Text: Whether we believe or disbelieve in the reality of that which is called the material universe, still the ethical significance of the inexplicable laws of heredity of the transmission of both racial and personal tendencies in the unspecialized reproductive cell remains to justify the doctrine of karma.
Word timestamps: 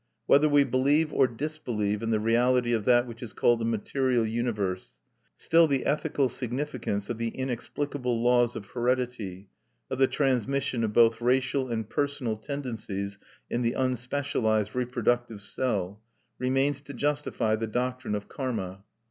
Whether 0.25 0.49
we 0.49 0.63
believe 0.63 1.13
or 1.13 1.27
disbelieve 1.27 2.01
in 2.01 2.09
the 2.09 2.19
reality 2.19 2.73
of 2.73 2.85
that 2.85 3.05
which 3.05 3.21
is 3.21 3.33
called 3.33 3.59
the 3.59 3.65
material 3.65 4.25
universe, 4.25 4.97
still 5.37 5.67
the 5.67 5.85
ethical 5.85 6.27
significance 6.27 7.07
of 7.07 7.19
the 7.19 7.27
inexplicable 7.27 8.19
laws 8.19 8.55
of 8.55 8.65
heredity 8.65 9.49
of 9.91 9.99
the 9.99 10.07
transmission 10.07 10.83
of 10.83 10.91
both 10.91 11.21
racial 11.21 11.67
and 11.69 11.87
personal 11.87 12.35
tendencies 12.35 13.19
in 13.47 13.61
the 13.61 13.73
unspecialized 13.73 14.73
reproductive 14.73 15.39
cell 15.39 16.01
remains 16.39 16.81
to 16.81 16.95
justify 16.95 17.55
the 17.55 17.67
doctrine 17.67 18.15
of 18.15 18.27
karma. 18.27 18.83